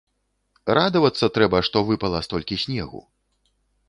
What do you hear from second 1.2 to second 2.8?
трэба, што выпала столькі